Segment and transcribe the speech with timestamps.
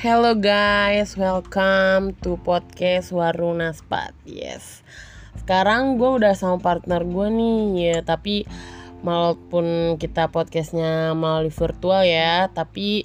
[0.00, 4.16] Hello guys, welcome to podcast Warung Naspat.
[4.24, 4.80] Yes.
[5.36, 7.98] Sekarang gue udah sama partner gue nih, ya.
[8.00, 8.48] Tapi
[9.04, 13.04] walaupun kita podcastnya melalui virtual ya, tapi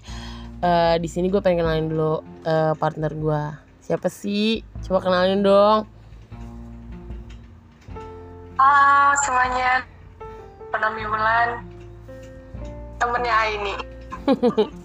[0.64, 3.44] uh, di sini gue pengen kenalin dulu uh, partner gue.
[3.84, 4.64] Siapa sih?
[4.88, 5.84] Coba kenalin dong.
[8.56, 9.84] Halo semuanya,
[10.72, 11.60] Penami Bulan,
[13.04, 13.76] temennya Aini.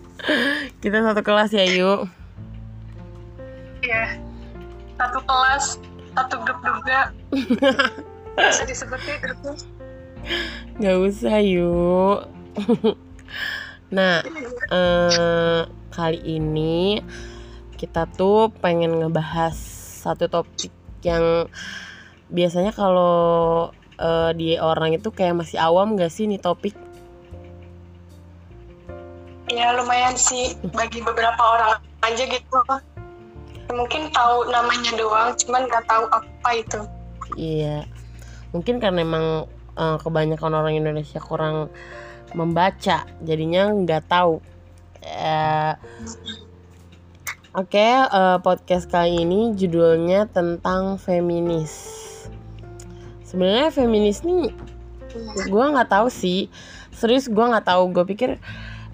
[0.83, 2.09] Kita satu kelas ya, yuk.
[3.81, 4.21] Iya.
[5.01, 5.65] Satu kelas,
[6.13, 7.13] satu grup juga.
[8.37, 9.55] Bisa disebutnya grupnya.
[10.81, 12.19] Gak usah, yuk.
[13.97, 14.21] nah,
[14.69, 15.61] eh,
[15.93, 17.01] kali ini
[17.81, 19.57] kita tuh pengen ngebahas
[20.05, 21.49] satu topik yang
[22.29, 26.77] biasanya kalau eh, di orang itu kayak masih awam gak sih nih topik?
[29.51, 32.59] Ya lumayan sih bagi beberapa orang aja gitu.
[33.71, 36.81] Mungkin tahu namanya doang, cuman nggak tahu apa itu.
[37.35, 37.87] Iya,
[38.55, 41.71] mungkin karena emang eh, kebanyakan orang Indonesia kurang
[42.35, 44.39] membaca, jadinya nggak tahu.
[45.03, 45.75] Eh,
[47.51, 51.99] Oke, eh, podcast kali ini judulnya tentang feminis.
[53.27, 54.55] Sebenarnya feminis nih,
[55.51, 56.47] gue nggak tahu sih.
[56.95, 57.91] Serius gue nggak tahu.
[57.91, 58.39] Gue pikir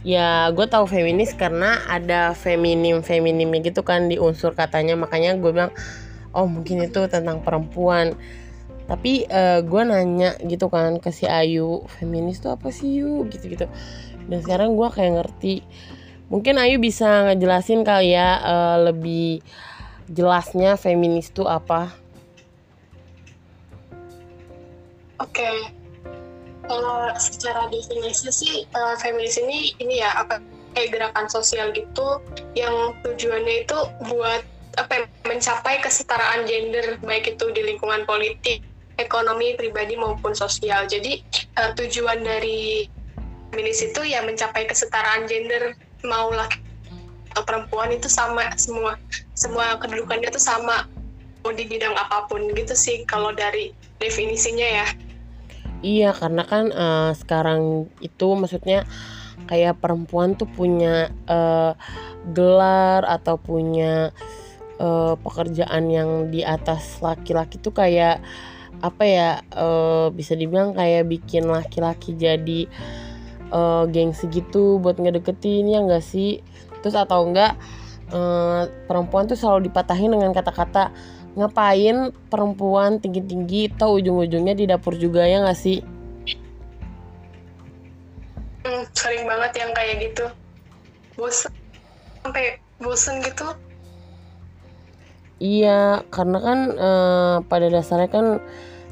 [0.02, 4.98] ya gue tahu feminis karena ada feminim feminimnya gitu kan di unsur katanya.
[4.98, 5.72] Makanya gue bilang,
[6.36, 8.19] oh mungkin itu tentang perempuan.
[8.86, 13.27] Tapi eh, gue nanya gitu kan ke si Ayu, feminis tuh apa sih Yu?
[13.27, 13.66] Gitu-gitu.
[14.27, 15.62] Dan sekarang gue kayak ngerti.
[16.27, 19.42] Mungkin Ayu bisa ngejelasin kali ya eh, lebih
[20.06, 21.91] jelasnya feminis tuh apa.
[25.19, 25.75] Oke.
[26.67, 30.42] Kalau secara definisi sih eh, feminis ini ini ya apa
[30.75, 32.20] kayak gerakan sosial gitu
[32.53, 33.78] yang tujuannya itu
[34.11, 34.42] buat
[34.77, 38.60] apa ya, mencapai kesetaraan gender baik itu di lingkungan politik,
[39.00, 40.84] ekonomi, pribadi maupun sosial.
[40.84, 42.84] Jadi eh, tujuan dari
[43.54, 45.72] feminis itu ya mencapai kesetaraan gender
[46.04, 46.60] mau laki
[47.33, 48.97] atau perempuan itu sama semua
[49.37, 50.88] semua kedudukannya itu sama
[51.44, 54.87] mau di bidang apa pun gitu sih kalau dari definisinya ya.
[55.84, 58.88] Iya, karena kan eh, sekarang itu maksudnya
[59.44, 61.72] kayak perempuan tuh punya eh,
[62.32, 64.10] gelar atau punya
[64.81, 68.25] eh, pekerjaan yang di atas laki-laki tuh kayak
[68.81, 72.60] apa ya eh, bisa dibilang kayak bikin laki-laki jadi
[73.53, 76.41] eh, gengsi gitu buat ngedeketin ya enggak sih?
[76.81, 77.53] Terus atau enggak
[78.16, 80.91] eh, perempuan tuh selalu dipatahin dengan kata-kata
[81.36, 85.84] ngapain perempuan tinggi-tinggi tau ujung-ujungnya di dapur juga ya nggak sih?
[88.64, 90.26] Hmm, sering banget yang kayak gitu.
[91.14, 91.52] Bosen
[92.24, 93.52] sampai bosen gitu.
[95.36, 98.26] Iya, karena kan eh, pada dasarnya kan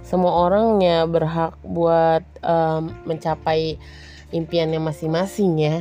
[0.04, 3.80] semua orang ya berhak buat eh, mencapai
[4.36, 5.76] impiannya masing-masing ya.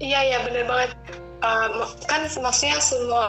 [0.00, 0.90] Iya iya bener banget.
[1.44, 3.28] Uh, kan maksudnya semua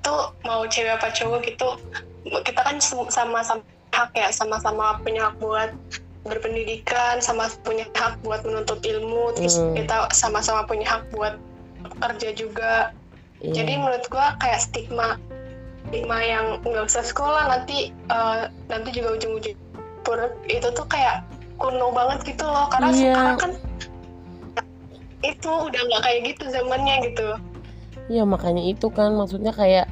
[0.00, 1.76] tuh mau cewek apa cowok gitu
[2.48, 3.60] kita kan sama-sama
[3.92, 5.70] hak ya sama-sama punya hak buat
[6.24, 9.76] berpendidikan sama punya hak buat menuntut ilmu terus Hmm.
[9.76, 11.36] kita sama-sama punya hak buat
[12.00, 12.94] kerja juga
[13.44, 13.62] Iya.
[13.62, 15.20] jadi menurut gua kayak stigma
[15.92, 19.58] stigma yang nggak usah sekolah nanti uh, nanti juga ujung-ujung
[20.48, 21.20] itu tuh kayak
[21.60, 22.98] kuno banget gitu loh karena Iya.
[23.12, 23.52] sekarang kan
[25.22, 27.28] itu udah nggak kayak gitu zamannya gitu
[28.10, 29.86] Iya makanya itu kan maksudnya kayak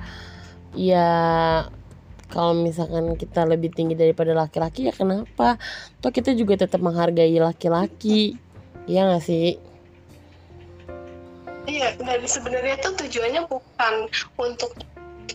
[0.75, 1.09] ya
[2.31, 5.59] kalau misalkan kita lebih tinggi daripada laki-laki ya kenapa?
[6.03, 8.35] Toh kita juga tetap menghargai laki-laki.
[8.91, 9.59] Iya gak sih?
[11.71, 13.95] iya dan sebenarnya tuh tujuannya bukan
[14.43, 14.75] untuk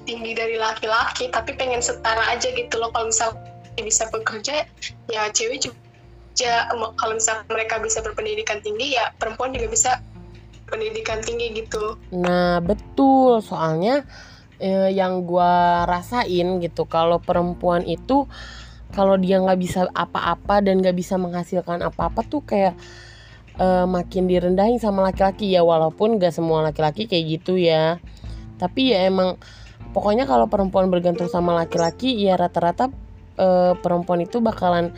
[0.03, 3.31] tinggi dari laki-laki tapi pengen setara aja gitu loh kalau misal
[3.79, 4.67] bisa bekerja
[5.07, 5.84] ya cewek juga
[6.99, 9.91] kalau misal mereka bisa berpendidikan tinggi ya perempuan juga bisa
[10.67, 11.95] pendidikan tinggi gitu.
[12.11, 13.39] Nah betul.
[13.39, 14.03] Soalnya
[14.59, 18.27] eh, yang gua rasain gitu kalau perempuan itu
[18.93, 22.75] kalau dia nggak bisa apa-apa dan nggak bisa menghasilkan apa-apa tuh kayak
[23.61, 25.53] eh, makin direndahin sama laki-laki.
[25.53, 28.01] Ya walaupun gak semua laki-laki kayak gitu ya.
[28.55, 29.35] Tapi ya emang
[29.91, 32.91] pokoknya kalau perempuan bergantung sama laki-laki ya rata-rata
[33.39, 34.95] eh, perempuan itu bakalan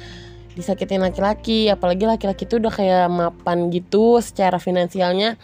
[0.58, 5.38] disakitin laki-laki apalagi laki-laki itu udah kayak mapan gitu secara finansialnya.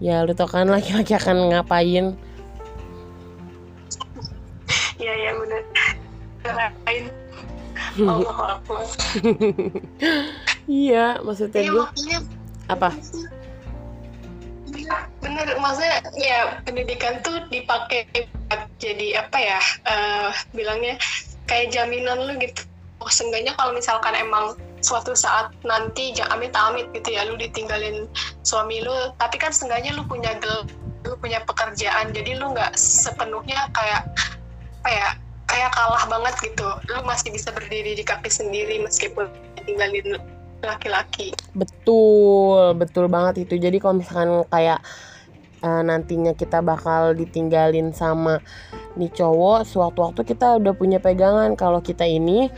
[0.00, 2.16] Ya lu tau kan laki-laki akan ngapain.
[4.98, 5.62] Iya iya benar
[6.86, 7.04] lain
[7.98, 8.60] Allah
[10.68, 12.18] iya maksudnya Iya gue makanya
[12.68, 12.90] apa?
[15.24, 15.46] Bener.
[15.56, 18.06] Maksudnya ya pendidikan tuh dipakai
[18.76, 21.00] jadi apa ya uh, bilangnya
[21.48, 22.62] kayak jaminan lu gitu
[22.98, 28.06] oh seenggaknya kalau misalkan emang suatu saat nanti jangan amit amit gitu ya lu ditinggalin
[28.46, 30.66] suami lu tapi kan seenggaknya lu punya gel
[31.06, 34.06] lu punya pekerjaan jadi lu nggak sepenuhnya kayak
[34.78, 35.08] apa ya
[35.48, 36.68] kayak kalah banget gitu.
[36.92, 39.26] Lu masih bisa berdiri di kaki sendiri meskipun
[39.64, 40.20] tinggalin
[40.60, 41.32] laki-laki.
[41.56, 43.56] Betul betul banget itu.
[43.56, 44.78] Jadi kalau misalkan kayak
[45.64, 48.44] uh, nantinya kita bakal ditinggalin sama
[48.94, 51.56] nih cowok sewaktu-waktu kita udah punya pegangan.
[51.56, 52.52] Kalau kita ini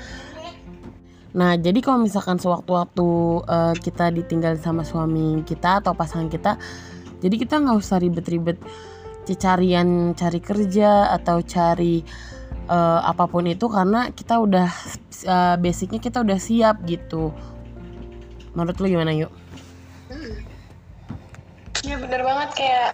[1.31, 3.09] Nah, jadi kalau misalkan sewaktu-waktu
[3.47, 6.59] uh, kita ditinggal sama suami kita atau pasangan kita,
[7.23, 8.59] jadi kita nggak usah ribet-ribet
[9.31, 12.03] carian cari kerja atau cari
[12.67, 14.67] uh, apa pun itu karena kita udah
[15.31, 17.31] uh, basicnya kita udah siap gitu.
[18.59, 19.31] Menurut lu gimana yuk?
[20.11, 20.35] Hmm.
[21.87, 21.99] Hmm.
[22.03, 22.91] bener banget kayak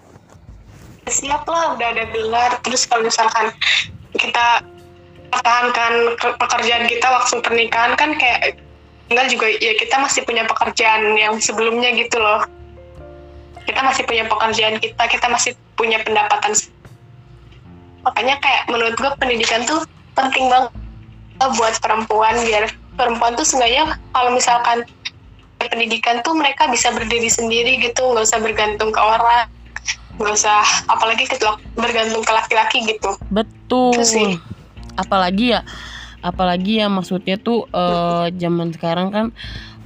[1.08, 3.54] siap lah udah ada gelar terus kalau misalkan
[4.12, 4.60] kita
[5.30, 8.58] pertahankan pekerjaan kita waktu pernikahan kan kayak
[9.06, 12.42] tinggal juga ya kita masih punya pekerjaan yang sebelumnya gitu loh.
[13.66, 16.54] Kita masih punya pekerjaan kita kita masih punya pendapatan
[18.06, 19.82] makanya kayak menurut gue pendidikan tuh
[20.14, 20.70] penting banget
[21.58, 24.86] buat perempuan biar perempuan tuh seenggaknya kalau misalkan
[25.58, 29.50] pendidikan tuh mereka bisa berdiri sendiri gitu nggak usah bergantung ke orang
[30.16, 31.36] nggak usah apalagi ke
[31.76, 33.10] bergantung ke laki-laki gitu.
[33.28, 34.00] Betul.
[34.00, 34.38] Sih
[34.96, 35.60] apalagi ya
[36.24, 39.26] apalagi ya maksudnya tuh uh, zaman sekarang kan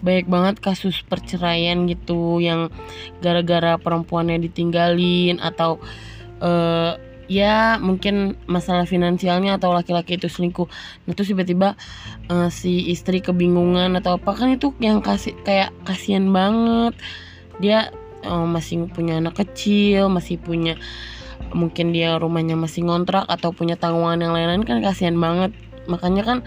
[0.00, 2.72] banyak banget kasus perceraian gitu yang
[3.20, 5.76] gara-gara perempuannya ditinggalin atau
[6.40, 6.96] uh,
[7.30, 10.66] ya mungkin masalah finansialnya atau laki-laki itu selingkuh.
[11.06, 11.76] Nah terus tiba-tiba
[12.32, 16.96] uh, si istri kebingungan atau apa kan itu yang kasih kayak kasihan banget.
[17.60, 17.92] Dia
[18.24, 20.80] uh, masih punya anak kecil masih punya
[21.52, 25.52] mungkin dia rumahnya masih ngontrak atau punya tanggungan yang lain-lain kan kasihan banget.
[25.87, 26.38] Makanya kan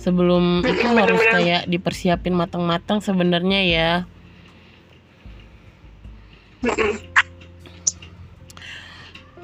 [0.00, 3.90] sebelum itu harus kayak dipersiapin matang-matang sebenarnya ya.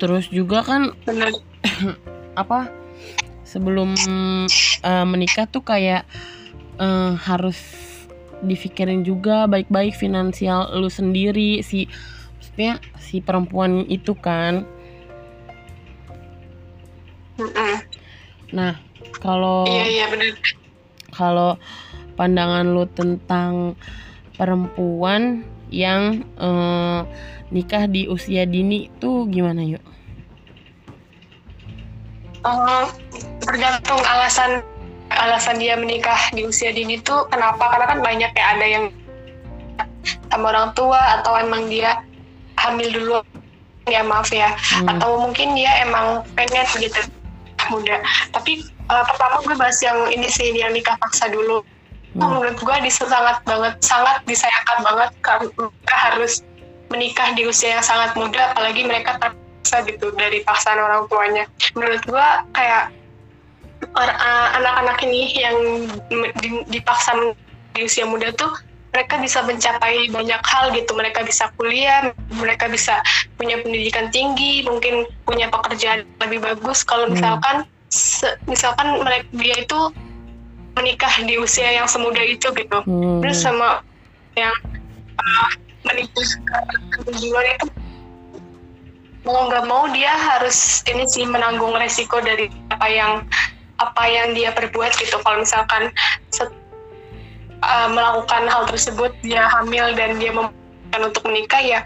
[0.00, 0.96] Terus juga kan
[2.42, 2.72] apa
[3.44, 3.92] sebelum
[4.86, 6.06] uh, menikah tuh kayak
[6.78, 7.58] uh, harus
[8.40, 11.84] dipikirin juga baik-baik finansial lu sendiri si
[12.40, 14.64] maksudnya si perempuan itu kan
[18.52, 18.74] Nah,
[19.22, 20.34] kalau Iya, iya benar.
[21.10, 21.50] Kalau
[22.14, 23.74] pandangan lu tentang
[24.36, 27.00] perempuan yang eh,
[27.50, 29.82] nikah di usia dini tuh gimana yuk?
[32.40, 32.88] Uh,
[33.44, 34.64] tergantung alasan
[35.12, 38.84] alasan dia menikah di usia dini tuh kenapa karena kan banyak ya ada yang
[40.32, 42.00] sama orang tua atau emang dia
[42.56, 43.16] hamil dulu
[43.90, 44.88] ya maaf ya hmm.
[44.88, 47.00] atau mungkin dia emang pengen gitu
[47.70, 48.02] muda.
[48.34, 51.62] Tapi uh, pertama gue bahas yang ini sih yang nikah paksa dulu.
[52.10, 52.26] Hmm.
[52.26, 56.42] menurut gue di sangat banget sangat disayangkan banget karena mereka harus
[56.90, 61.46] menikah di usia yang sangat muda apalagi mereka terpaksa gitu dari paksaan orang tuanya.
[61.78, 62.90] Menurut gue kayak
[63.94, 65.56] uh, anak-anak ini yang
[66.66, 67.14] dipaksa
[67.78, 68.50] di usia muda tuh
[68.90, 72.98] mereka bisa mencapai banyak hal gitu mereka bisa kuliah mereka bisa
[73.38, 78.34] punya pendidikan tinggi mungkin punya pekerjaan lebih bagus kalau misalkan hmm.
[78.50, 79.80] misalkan mereka dia itu
[80.74, 83.22] menikah di usia yang semuda itu gitu hmm.
[83.22, 83.82] terus sama
[84.34, 84.54] yang
[85.18, 85.50] uh,
[85.86, 86.26] menikah
[87.14, 87.66] di luar itu
[89.22, 93.12] mau nggak mau dia harus ini sih menanggung resiko dari apa yang
[93.80, 95.92] apa yang dia perbuat gitu kalau misalkan
[97.70, 101.80] uh, melakukan hal tersebut dia hamil dan dia memutuskan untuk menikah ya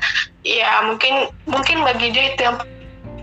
[0.45, 2.57] ya mungkin mungkin bagi dia itu yang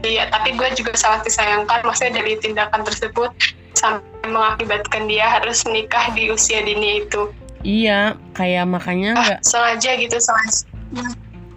[0.01, 3.29] ya tapi gue juga sangat disayangkan maksudnya dari tindakan tersebut
[3.77, 7.31] sampai mengakibatkan dia harus menikah di usia dini itu.
[7.61, 10.65] Iya kayak makanya ah, sengaja gitu sengaja.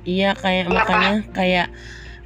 [0.05, 0.77] Iya kayak Kenapa?
[0.85, 1.69] makanya kayak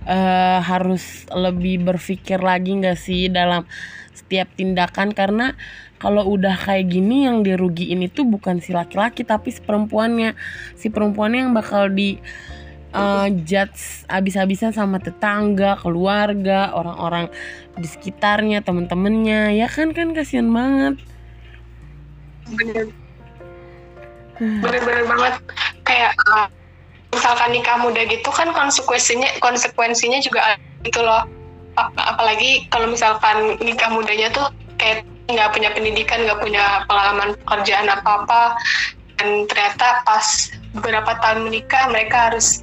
[0.07, 3.63] uh, harus lebih berpikir lagi nggak sih dalam
[4.11, 5.15] setiap tindakan?
[5.15, 5.55] Karena
[5.99, 10.39] kalau udah kayak gini yang dirugiin itu bukan si laki-laki tapi si perempuannya.
[10.79, 12.23] Si perempuannya yang bakal di
[12.95, 17.27] uh, judge abis-abisan sama tetangga keluarga orang-orang
[17.75, 19.59] di sekitarnya temen-temennya.
[19.59, 20.15] Ya kan kan?
[20.15, 21.03] Kasihan banget.
[22.55, 22.87] Bener.
[24.39, 25.35] Bener-bener banget.
[25.83, 26.47] Kayak uh,
[27.11, 30.55] misalkan nikah muda gitu kan konsekuensinya konsekuensinya juga
[30.87, 31.27] gitu loh.
[31.99, 34.47] Apalagi kalau misalkan nikah mudanya tuh
[34.79, 38.43] kayak nggak punya pendidikan nggak punya pengalaman pekerjaan apa apa
[39.19, 40.27] dan ternyata pas
[40.73, 42.63] beberapa tahun menikah mereka harus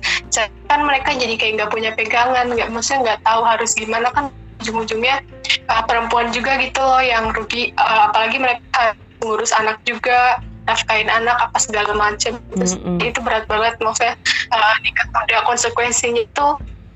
[0.66, 5.22] kan mereka jadi kayak nggak punya pegangan nggak maksudnya nggak tahu harus gimana kan ujung-ujungnya
[5.70, 11.38] uh, perempuan juga gitu loh yang rugi uh, apalagi mereka ngurus anak juga nafkain anak
[11.38, 12.98] apa segala macem Terus Mm-mm.
[12.98, 14.18] itu berat banget maksudnya
[14.50, 14.74] uh,
[15.22, 16.48] ada konsekuensinya itu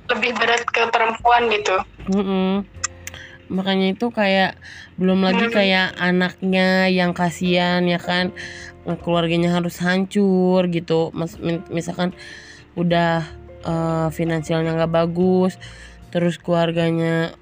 [0.10, 1.78] lebih berat ke perempuan gitu
[2.10, 2.66] Mm-mm.
[3.50, 4.62] Makanya itu kayak
[5.02, 8.30] belum lagi kayak anaknya yang kasihan ya kan
[9.02, 11.10] keluarganya harus hancur gitu.
[11.14, 11.38] Mas,
[11.74, 12.14] misalkan
[12.78, 13.26] udah
[13.66, 15.58] eh, finansialnya nggak bagus,
[16.14, 17.34] terus keluarganya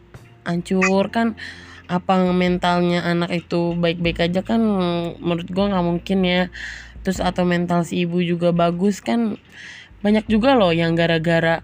[0.47, 1.35] hancur kan
[1.87, 4.59] apa mentalnya anak itu baik-baik aja kan
[5.23, 6.43] menurut gua nggak mungkin ya.
[7.03, 9.39] Terus atau mental si ibu juga bagus kan
[10.03, 11.63] banyak juga loh yang gara-gara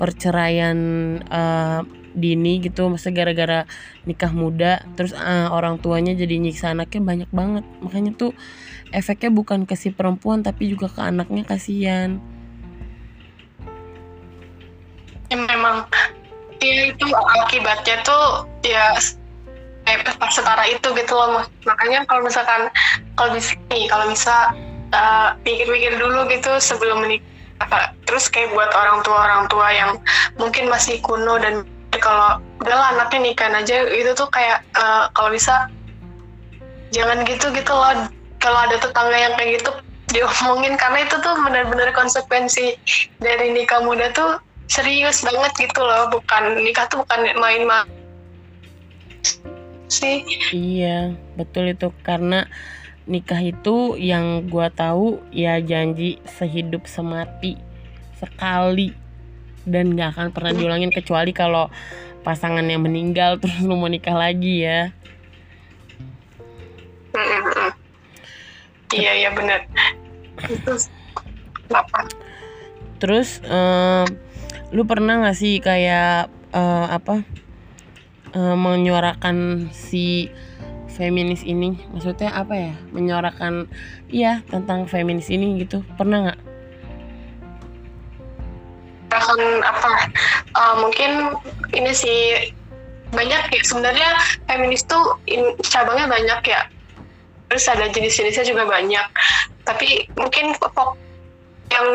[0.00, 0.78] perceraian
[1.20, 3.66] eh, dini gitu masa gara-gara
[4.02, 7.64] nikah muda terus eh, orang tuanya jadi nyiksa anaknya banyak banget.
[7.82, 8.32] Makanya tuh
[8.90, 12.18] efeknya bukan ke si perempuan tapi juga ke anaknya kasihan.
[15.30, 15.86] Ya memang.
[16.60, 17.06] Ya itu
[17.46, 18.98] akibatnya tuh ya
[20.30, 22.70] setara itu gitu loh makanya kalau misalkan
[23.18, 24.54] kalau bisa nih kalau bisa
[24.94, 27.96] uh, pikir-pikir dulu gitu sebelum menikah.
[28.04, 29.90] Terus kayak buat orang tua orang tua yang
[30.36, 31.64] mungkin masih kuno dan
[31.98, 33.82] kalau udahlah anaknya nikah aja.
[33.90, 35.66] Itu tuh kayak uh, kalau bisa
[36.94, 38.06] jangan gitu gitu loh.
[38.38, 39.70] Kalau ada tetangga yang kayak gitu
[40.14, 40.78] diomongin.
[40.78, 42.78] Karena itu tuh benar-benar konsekuensi
[43.18, 44.38] dari nikah muda tuh
[44.70, 46.06] serius banget gitu loh.
[46.14, 47.90] Bukan nikah tuh bukan main-main.
[49.90, 50.22] Sih.
[50.54, 51.90] Iya betul itu.
[52.06, 52.46] Karena
[53.10, 57.58] nikah itu yang gua tahu ya janji sehidup semati
[58.20, 58.99] sekali
[59.70, 61.70] dan nggak akan pernah diulangin kecuali kalau
[62.26, 64.92] pasangannya meninggal terus lu mau nikah lagi ya
[68.90, 69.64] iya iya benar
[70.50, 70.74] itu
[73.00, 74.06] Terus em,
[74.74, 77.24] lu pernah gak sih kayak eh, apa
[78.36, 80.28] eh, menyuarakan si
[80.90, 81.80] feminis ini?
[81.94, 82.72] Maksudnya apa ya?
[82.92, 83.70] Menyuarakan
[84.12, 85.80] iya tentang feminis ini gitu.
[85.96, 86.40] Pernah nggak?
[89.30, 89.90] Akan apa
[90.58, 91.38] uh, mungkin
[91.70, 92.50] ini sih
[93.14, 93.62] banyak ya.
[93.62, 94.10] Sebenarnya
[94.50, 96.66] feminis tuh in- cabangnya banyak ya.
[97.50, 99.06] Terus ada jenis-jenisnya juga banyak.
[99.62, 100.98] Tapi mungkin fok
[101.70, 101.88] yang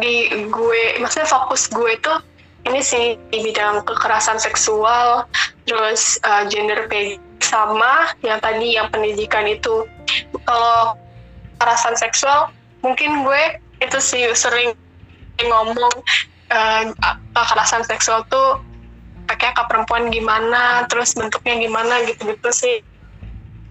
[0.00, 2.12] di gue maksudnya fokus gue itu
[2.64, 5.28] ini sih di bidang kekerasan seksual
[5.68, 9.84] terus uh, gender pay sama yang tadi yang pendidikan itu.
[10.48, 10.96] Kalau
[11.60, 12.48] kekerasan seksual
[12.80, 14.72] mungkin gue itu sih sering
[15.42, 15.90] ngomong
[17.34, 18.60] kekerasan seksual tuh
[19.26, 22.84] kayak ke perempuan gimana, terus bentuknya gimana gitu-gitu sih.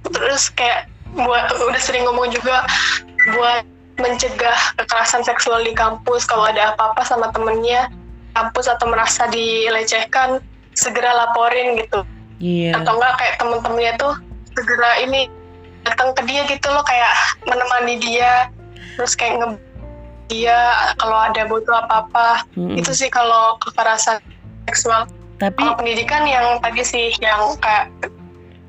[0.09, 2.65] Terus kayak buat udah sering ngomong juga
[3.37, 3.63] buat
[4.01, 7.91] mencegah kekerasan seksual di kampus kalau ada apa-apa sama temennya
[8.33, 10.41] kampus atau merasa dilecehkan
[10.73, 12.01] segera laporin gitu
[12.41, 12.73] Iya.
[12.81, 14.13] atau enggak kayak temen-temennya tuh
[14.57, 15.29] segera ini
[15.85, 17.13] datang ke dia gitu loh kayak
[17.45, 18.49] menemani dia
[18.97, 19.47] terus kayak nge
[20.31, 20.55] dia
[20.95, 22.79] kalau ada butuh apa-apa Mm-mm.
[22.79, 24.23] itu sih kalau kekerasan
[24.71, 25.03] seksual
[25.35, 27.91] Tapi kalau pendidikan yang tadi sih yang kayak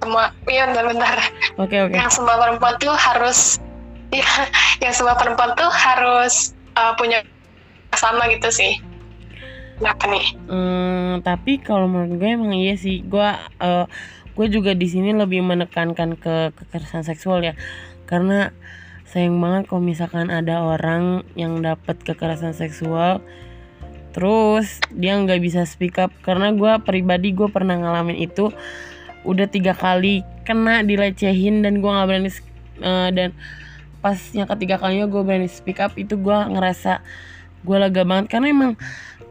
[0.02, 1.16] semua iya bentar-bentar
[1.62, 1.95] oke oke.
[1.95, 3.62] yang semua perempuan tuh harus
[4.11, 4.26] ya
[4.83, 7.23] yang semua perempuan tuh harus uh, punya
[7.95, 8.83] sama gitu sih
[9.78, 13.04] kenapa nih Hmm, tapi kalau menurut gue emang iya sih.
[13.04, 13.25] Gue
[13.61, 13.85] eh,
[14.33, 17.52] gue juga di sini lebih menekankan ke kekerasan seksual ya.
[18.09, 18.52] Karena
[19.12, 23.21] sayang banget kalau misalkan ada orang yang dapat kekerasan seksual
[24.16, 26.12] terus dia nggak bisa speak up.
[26.25, 28.52] Karena gue pribadi gue pernah ngalamin itu
[29.25, 32.31] udah tiga kali kena dilecehin dan gue nggak berani
[32.81, 33.31] eh, dan
[34.02, 37.00] pas yang ketiga kalinya gue berani speak up itu gue ngerasa
[37.64, 38.33] gue lega banget.
[38.33, 38.73] Karena emang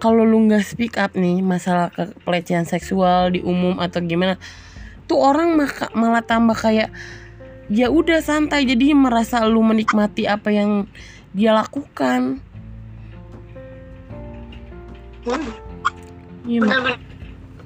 [0.01, 1.93] kalau lu nggak speak up nih masalah
[2.25, 4.41] pelecehan seksual di umum atau gimana
[5.05, 6.89] tuh orang maka, malah tambah kayak
[7.71, 10.85] ya udah santai jadi merasa lu menikmati apa yang
[11.31, 12.43] dia lakukan
[15.23, 15.31] hmm.
[15.31, 15.95] Mak.
[16.43, 16.99] bener-bener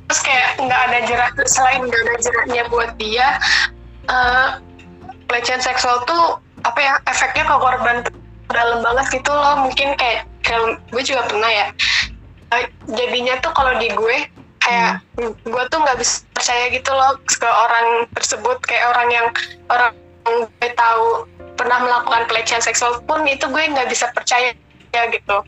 [0.05, 3.27] terus kayak nggak ada jerat selain nggak ada jeratnya buat dia
[4.05, 4.47] eh,
[5.25, 7.97] pelecehan seksual tuh apa ya efeknya ke korban
[8.53, 11.67] dalam banget gitu loh mungkin kayak kayak gue juga pernah ya
[12.53, 14.17] Eh, jadinya tuh kalau di gue
[14.65, 18.57] kayak gue tuh nggak bisa percaya gitu loh ke orang tersebut.
[18.65, 19.27] Kayak orang yang
[19.69, 19.91] orang
[20.25, 24.51] yang gue tahu pernah melakukan pelecehan seksual pun itu gue nggak bisa percaya
[24.91, 25.39] ya gitu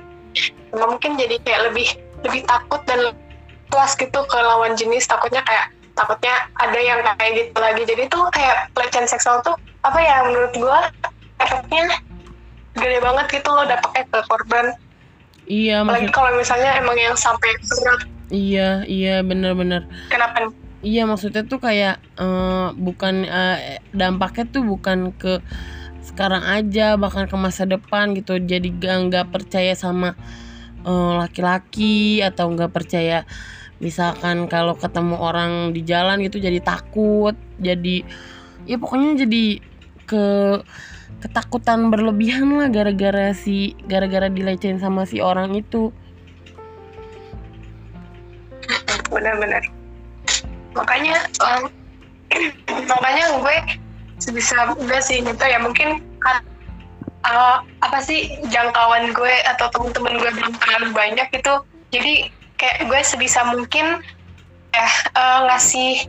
[0.76, 1.88] mungkin jadi kayak lebih
[2.26, 3.16] lebih takut dan
[3.72, 5.08] puas gitu ke lawan jenis.
[5.08, 7.84] Takutnya kayak takutnya ada yang kayak gitu lagi.
[7.86, 9.56] Jadi tuh kayak pelecehan seksual tuh
[9.86, 10.80] apa ya menurut gua
[11.40, 12.02] efeknya
[12.78, 14.66] gede banget gitu loh dampaknya ke korban.
[15.48, 20.52] Iya apalagi kalau misalnya emang yang sampai berat iya iya bener-bener kenapa?
[20.86, 25.42] Iya maksudnya tuh kayak eh, bukan eh, dampaknya tuh bukan ke
[26.06, 28.38] sekarang aja bahkan ke masa depan gitu.
[28.38, 30.14] Jadi gak nggak percaya sama
[30.86, 33.26] eh, laki-laki atau nggak percaya
[33.78, 38.02] misalkan kalau ketemu orang di jalan gitu jadi takut jadi
[38.66, 39.62] ya pokoknya jadi
[40.10, 40.26] ke
[41.22, 45.94] ketakutan berlebihan lah gara-gara si gara-gara dilecehin sama si orang itu
[49.18, 49.64] benar-benar.
[50.78, 51.74] Makanya um,
[52.94, 53.58] makanya gue
[54.22, 55.58] sebisa gue sih gitu ya.
[55.58, 56.46] Mungkin kan
[57.26, 61.54] uh, apa sih jangkauan gue atau temen-temen gue belum terlalu banyak itu
[61.90, 62.14] jadi
[62.62, 64.06] kayak gue sebisa mungkin
[64.74, 66.06] ya uh, ngasih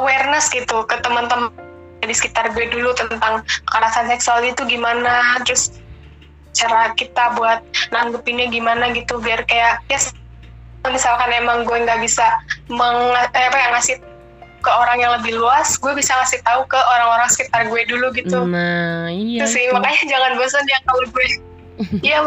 [0.00, 1.52] awareness gitu ke teman-teman
[2.06, 5.74] di sekitar gue dulu tentang kekerasan seksual itu gimana terus
[6.56, 7.60] cara kita buat
[7.92, 9.20] nanggepinnya gimana gitu.
[9.20, 9.98] Biar kayak ya
[10.92, 12.26] misalkan emang gue nggak bisa
[12.68, 13.96] meng, eh, apa ya ngasih
[14.66, 18.42] ke orang yang lebih luas gue bisa ngasih tahu ke orang-orang sekitar gue dulu gitu.
[18.42, 19.72] Nah iya Itu sih itu.
[19.74, 21.26] makanya jangan bosan ya kalau gue.
[22.06, 22.18] Iya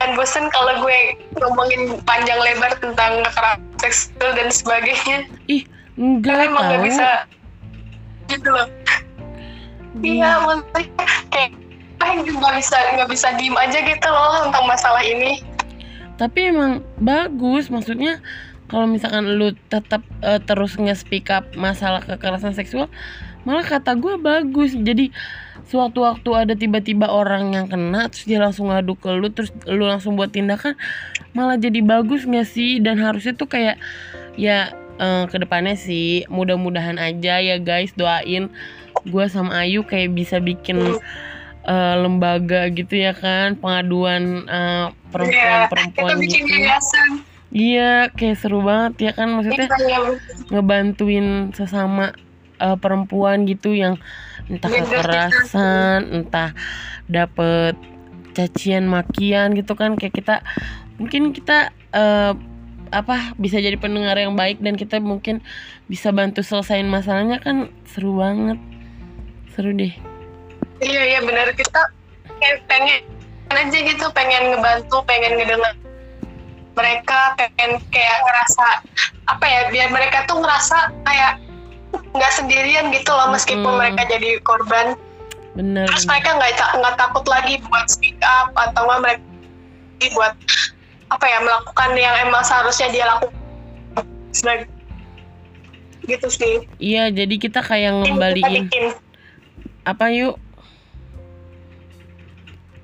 [0.00, 0.98] jangan bosan kalau gue
[1.38, 5.18] ngomongin panjang lebar tentang kekerasan seksual dan sebagainya.
[6.00, 7.08] Enggak karena emang nggak tahu bisa.
[8.32, 8.66] Gitu loh.
[10.00, 11.50] Iya maksudnya kayak
[12.00, 15.44] kayak nggak bisa nggak bisa diem aja gitu loh tentang masalah ini
[16.20, 18.20] tapi emang bagus maksudnya
[18.68, 22.92] kalau misalkan lu tetap eh, terus nge-speak up masalah kekerasan seksual
[23.44, 24.76] malah kata gue bagus.
[24.76, 25.12] Jadi
[25.68, 30.18] sewaktu-waktu ada tiba-tiba orang yang kena terus dia langsung ngadu ke lu terus lu langsung
[30.18, 30.74] buat tindakan
[31.32, 32.78] malah jadi bagus nggak sih?
[32.82, 33.80] Dan harusnya tuh kayak
[34.36, 38.52] ya eh, ke depannya sih mudah-mudahan aja ya guys doain
[39.00, 41.00] gue sama Ayu kayak bisa bikin
[41.66, 47.12] eh, lembaga gitu ya kan pengaduan eh, perempuan-perempuan bikin gitu yayasan
[47.50, 50.06] Iya, kayak seru banget ya kan maksudnya kita yang
[50.54, 52.14] ngebantuin sesama
[52.62, 53.98] eh, perempuan gitu yang
[54.46, 56.54] entah kekerasan, entah
[57.10, 57.74] dapet
[58.38, 60.46] cacian makian gitu kan kayak kita
[61.02, 62.38] mungkin kita eh,
[62.90, 65.42] apa bisa jadi pendengar yang baik dan kita mungkin
[65.90, 68.62] bisa bantu selesain masalahnya kan seru banget.
[69.58, 70.09] Seru deh.
[70.80, 71.80] Iya iya benar kita
[72.68, 73.04] pengen
[73.50, 75.74] aja gitu pengen ngebantu pengen ngedengar
[76.78, 78.66] mereka pengen kayak ngerasa
[79.28, 81.36] apa ya biar mereka tuh ngerasa kayak
[82.16, 83.80] nggak sendirian gitu loh meskipun Mm-mm.
[83.80, 84.96] mereka jadi korban
[85.58, 85.84] Bener.
[85.90, 89.22] terus mereka nggak nggak takut lagi buat speak up atau nggak mereka
[90.16, 90.34] buat
[91.10, 93.36] apa ya melakukan yang emang seharusnya dia lakukan
[94.30, 94.70] sebagai
[96.08, 98.70] gitu sih Iya, jadi kita kayak ngembaliin
[99.84, 100.40] apa yuk?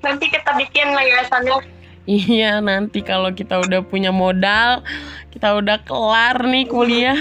[0.07, 1.59] Nanti kita bikin yayasannya
[2.07, 4.79] Iya nanti kalau kita udah punya modal
[5.27, 7.19] Kita udah kelar nih kuliah.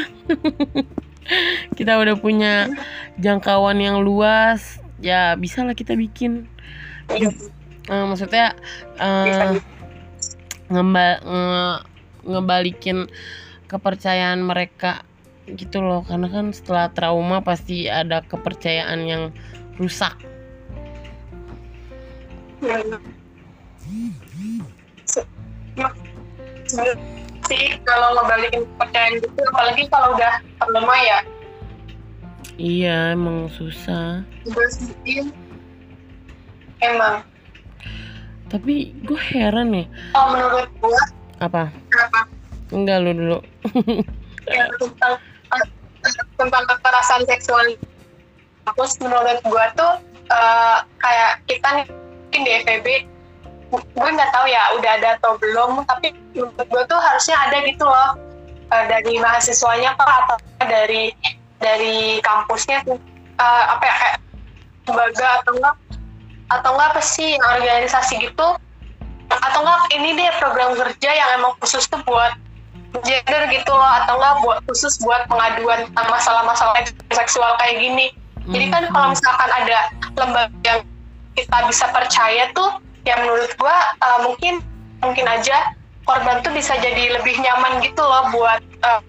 [1.77, 2.71] Kita udah punya
[3.19, 6.47] jangkauan yang luas Ya bisa lah kita bikin.
[7.11, 7.35] Eh,
[7.87, 8.55] Maksudnya
[8.97, 9.45] eh, Bisa.
[10.71, 11.83] ngemba- nge-
[12.27, 13.07] Ngebalikin
[13.67, 15.03] kepercayaan mereka
[15.47, 16.03] gitu loh.
[16.03, 19.23] Karena kan setelah trauma pasti ada kepercayaan yang
[19.77, 20.15] rusak
[27.47, 31.19] sih kalau ngebalikin kepercayaan gitu apalagi kalau udah trauma ya.
[32.57, 34.25] Iya emang susah.
[36.83, 37.23] Emang.
[38.51, 39.87] Tapi gue heran ya.
[40.15, 41.03] Kalau menurut gua
[41.43, 41.69] Apa?
[41.93, 42.21] apa
[42.75, 43.39] Enggak lu dulu.
[44.47, 45.19] Ya, tentang
[46.39, 47.67] tentang kekerasan seksual.
[48.63, 49.99] Terus menurut gua tuh
[50.31, 51.87] eh, kayak kita nih
[52.37, 52.87] mungkin di FEB
[53.73, 57.83] gue nggak tahu ya udah ada atau belum tapi menurut gue tuh harusnya ada gitu
[57.83, 58.13] loh.
[58.67, 60.37] Eh, dari mahasiswanya kah atau
[60.69, 61.11] dari
[61.59, 63.01] dari kampusnya tuh
[63.41, 64.17] eh, apa ya kayak
[64.87, 65.75] lembaga atau enggak
[66.47, 68.49] atau enggak apa sih organisasi gitu.
[69.33, 72.37] Atau enggak ini deh program kerja yang emang khusus tuh buat
[73.03, 76.85] gender gitu loh atau enggak buat khusus buat pengaduan tentang masalah-masalah
[77.17, 78.13] seksual kayak gini.
[78.47, 80.81] Jadi kan kalau misalkan ada lembaga yang
[81.37, 84.65] kita bisa percaya tuh ya menurut gua uh, mungkin
[85.05, 85.77] mungkin aja
[86.09, 89.01] korban tuh bisa jadi lebih nyaman gitu loh buat uh,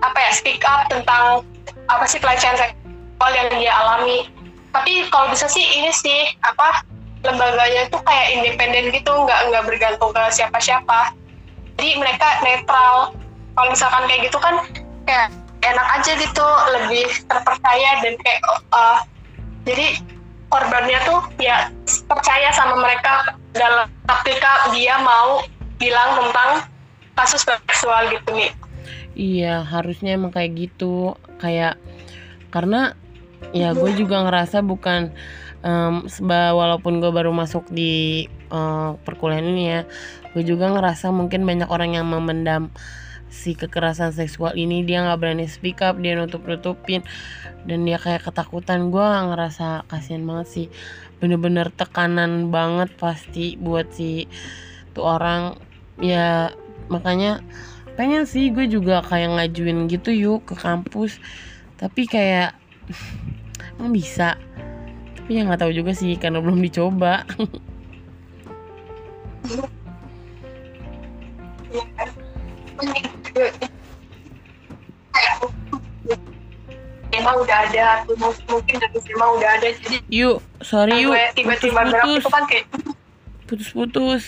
[0.00, 1.44] apa ya speak up tentang
[1.90, 4.30] apa sih pelecehan seksual yang dia alami.
[4.70, 6.86] Tapi kalau bisa sih ini sih apa
[7.20, 11.12] lembaganya tuh kayak independen gitu nggak nggak bergantung ke siapa-siapa.
[11.76, 13.12] Jadi mereka netral.
[13.58, 14.54] Kalau misalkan kayak gitu kan
[15.04, 15.28] kayak
[15.60, 16.46] enak aja gitu
[16.78, 18.40] lebih terpercaya dan kayak
[18.72, 19.04] uh,
[19.68, 20.00] jadi
[20.50, 21.70] korbannya tuh ya
[22.10, 23.86] percaya sama mereka dalam
[24.20, 25.40] ketika dia mau
[25.78, 26.66] bilang tentang
[27.16, 28.52] kasus seksual gitu nih
[29.20, 31.18] Iya, harusnya emang kayak gitu.
[31.42, 31.76] Kayak
[32.48, 32.94] karena
[33.50, 35.10] ya gue juga ngerasa bukan
[35.60, 39.80] em, seba walaupun gue baru masuk di eh, perkuliahan ini ya,
[40.32, 42.70] gue juga ngerasa mungkin banyak orang yang memendam
[43.30, 47.06] si kekerasan seksual ini dia nggak berani speak up dia nutup nutupin
[47.64, 48.90] dan dia kayak ketakutan.
[48.90, 50.66] Gue ngerasa kasihan banget sih.
[51.22, 54.26] Bener-bener tekanan banget pasti buat si
[54.92, 55.54] tuh orang.
[56.02, 56.50] Ya
[56.90, 57.38] makanya
[57.94, 61.22] pengen sih gue juga kayak ngajuin gitu yuk ke kampus.
[61.78, 62.58] Tapi kayak
[63.78, 64.34] emang bisa?
[65.16, 67.22] Tapi ya nggak tahu juga sih karena belum dicoba
[77.10, 78.16] emang udah ada tuh
[78.48, 81.10] mungkin dari SMA udah ada jadi yuk sorry yuk.
[81.12, 82.66] gue tiba-tiba putus itu kan kayak
[83.46, 84.24] putus putus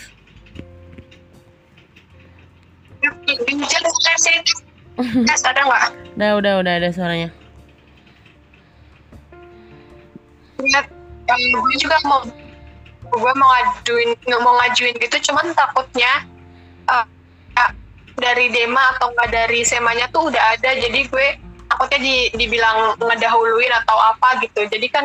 [3.03, 4.39] hujan sih
[5.27, 5.85] tes ada nggak?
[6.15, 7.29] Udah udah udah ada suaranya.
[10.61, 10.87] Lihat
[11.27, 12.21] yang gue juga mau
[13.13, 14.11] gue mau ngajuin
[14.41, 16.15] mau ngajuin gitu cuman takutnya ya,
[18.17, 21.27] dari Dema atau nggak dari semanya tuh udah ada jadi gue
[21.69, 25.05] takutnya di, dibilang ngedahuluin atau apa gitu jadi kan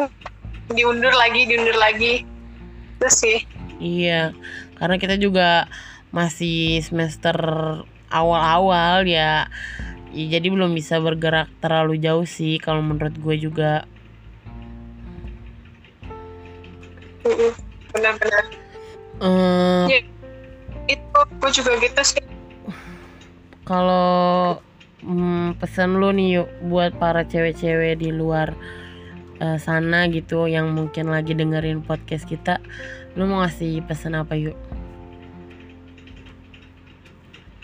[0.68, 2.28] diundur lagi diundur lagi
[3.00, 3.40] terus sih
[3.78, 4.34] Iya,
[4.82, 5.70] karena kita juga
[6.10, 7.38] masih semester
[8.10, 9.46] awal-awal ya.
[10.10, 13.86] ya, jadi belum bisa bergerak terlalu jauh sih kalau menurut gue juga.
[17.94, 18.44] Benar-benar
[19.18, 20.00] Eh, Ya.
[20.90, 22.22] itu gue juga gitu sih
[23.68, 24.64] kalau
[25.04, 28.56] hmm, pesan lu nih yuk buat para cewek-cewek di luar
[29.44, 32.64] eh, sana gitu yang mungkin lagi dengerin podcast kita,
[33.20, 34.56] lu mau ngasih pesan apa yuk?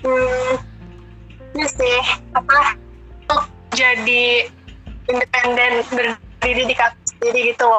[0.04, 0.54] hmm,
[1.56, 2.00] ini sih
[2.36, 2.76] apa
[3.24, 4.52] untuk jadi
[5.08, 7.72] independen berdiri di kaki sendiri gitu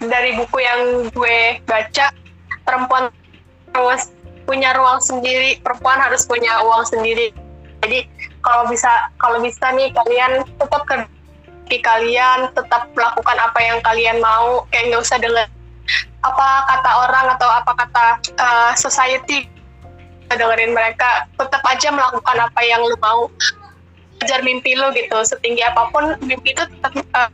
[0.00, 0.80] dari buku yang
[1.12, 2.06] gue baca
[2.64, 3.12] perempuan
[3.76, 4.08] harus
[4.48, 7.30] punya ruang sendiri perempuan harus punya uang sendiri
[7.80, 8.04] jadi
[8.44, 11.08] kalau bisa kalau bisa nih kalian tetap kerja
[11.78, 14.66] kalian tetap melakukan apa yang kalian mau.
[14.74, 15.46] Kayak nggak usah dengar
[16.20, 18.06] apa kata orang atau apa kata
[18.42, 19.46] uh, society
[20.26, 21.30] dengerin mereka.
[21.38, 23.30] Tetap aja melakukan apa yang lu mau.
[24.18, 25.22] Kejar mimpi lu gitu.
[25.22, 27.30] Setinggi apa pun mimpi itu tetap uh,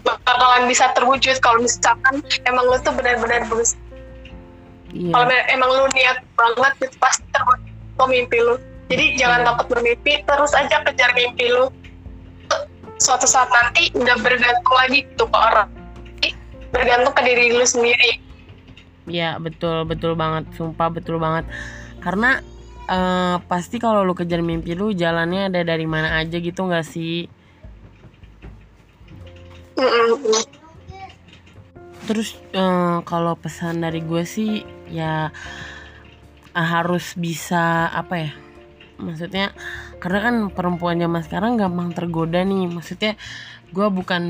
[0.00, 1.36] bakalan bisa terwujud.
[1.44, 3.76] Kalau misalkan emang lu tuh benar-benar berusaha.
[4.88, 5.12] Iya.
[5.12, 7.68] kalau emang lu niat banget gitu pasti terwujud.
[8.08, 8.56] Mimpi lu
[8.88, 11.68] jadi jangan takut bermimpi terus aja kejar mimpi lu
[12.98, 15.70] suatu saat nanti udah bergantung lagi gitu ke orang
[16.74, 18.28] bergantung ke diri lu sendiri
[19.08, 21.48] Ya betul betul banget, sumpah betul banget.
[22.04, 22.44] Karena
[22.86, 27.26] eh, pasti kalau lu kejar mimpi lu jalannya ada dari mana aja gitu nggak sih?
[32.04, 35.32] Terus eh, kalau pesan dari gue sih ya
[36.52, 38.32] harus bisa apa ya?
[38.98, 39.54] Maksudnya
[40.02, 42.66] karena kan perempuan zaman sekarang gampang tergoda nih.
[42.68, 43.14] Maksudnya
[43.70, 44.22] gue bukan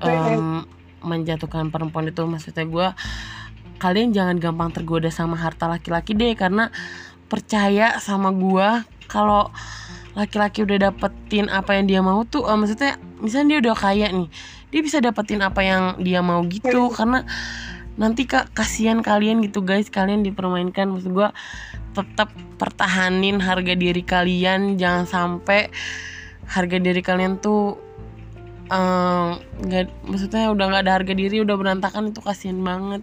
[0.00, 0.64] em,
[1.02, 2.22] menjatuhkan perempuan itu.
[2.24, 2.88] Maksudnya gue
[3.82, 6.70] kalian jangan gampang tergoda sama harta laki-laki deh karena
[7.26, 9.50] percaya sama gua kalau
[10.14, 14.28] laki-laki udah dapetin apa yang dia mau tuh eh, maksudnya misalnya dia udah kaya nih
[14.70, 17.26] dia bisa dapetin apa yang dia mau gitu karena
[18.00, 19.92] nanti kak kasihan kalian gitu guys.
[19.92, 20.88] Kalian dipermainkan.
[20.88, 21.30] Maksud gua
[21.92, 24.80] tetap pertahanin harga diri kalian.
[24.80, 25.68] Jangan sampai
[26.48, 27.76] harga diri kalian tuh
[28.72, 33.02] eh, nggak maksudnya udah nggak ada harga diri udah berantakan itu kasihan banget.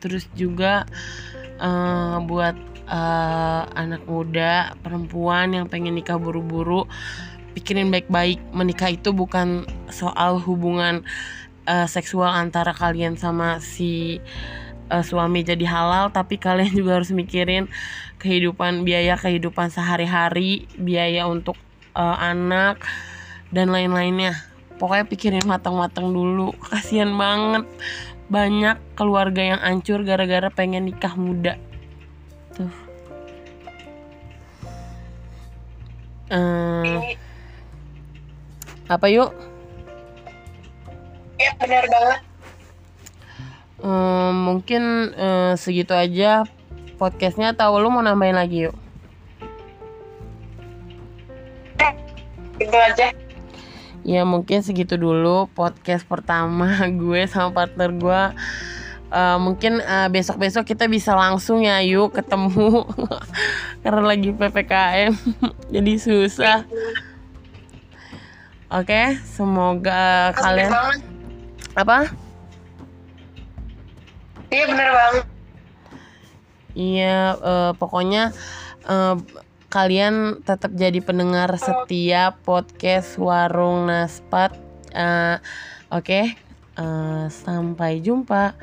[0.00, 0.84] Terus juga
[1.60, 2.56] eh, buat
[2.88, 6.84] eh, anak muda perempuan yang pengen nikah buru-buru
[7.54, 8.42] pikirin baik-baik.
[8.52, 11.06] Menikah itu bukan soal hubungan
[11.66, 14.20] eh, seksual antara kalian sama si
[14.88, 17.68] eh, suami jadi halal tapi kalian juga harus mikirin
[18.20, 21.56] kehidupan biaya kehidupan sehari-hari biaya untuk
[21.96, 22.80] eh, anak
[23.54, 24.34] dan lain-lainnya.
[24.74, 26.50] Pokoknya pikirin matang-matang dulu.
[26.66, 27.62] Kasihan banget.
[28.26, 31.54] Banyak keluarga yang hancur gara-gara pengen nikah muda.
[32.58, 32.72] Tuh.
[36.34, 37.14] Eh,
[38.88, 39.53] apa yuk
[41.44, 42.20] ya benar banget.
[43.84, 46.48] Eh, mungkin eh, segitu aja
[46.96, 47.52] podcastnya.
[47.52, 48.76] Atau lu mau nambahin lagi yuk?
[52.56, 53.12] Gitu aja.
[54.04, 58.22] Ya mungkin segitu dulu podcast pertama gue sama partner gue.
[59.14, 62.88] Uh, mungkin uh, besok-besok kita bisa langsung ya yuk ketemu.
[63.84, 65.12] Karena lagi ppkm
[65.74, 66.64] jadi susah.
[68.74, 71.13] Oke okay, semoga kalian
[71.74, 72.10] apa?
[74.50, 75.24] Iya bener banget.
[76.74, 78.34] Iya uh, pokoknya
[78.86, 79.18] uh,
[79.70, 84.54] kalian tetap jadi pendengar setiap podcast warung naspat
[84.94, 85.38] uh,
[85.90, 86.06] oke?
[86.06, 86.34] Okay?
[86.78, 88.54] uh, sampai jumpa.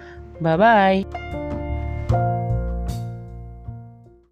[0.42, 1.51] Bye bye